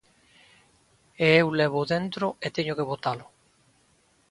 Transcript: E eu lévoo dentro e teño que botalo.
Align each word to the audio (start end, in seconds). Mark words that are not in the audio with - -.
E 1.25 1.27
eu 1.41 1.47
lévoo 1.59 1.89
dentro 1.93 2.25
e 2.45 2.47
teño 2.55 2.77
que 2.77 2.89
botalo. 2.91 3.25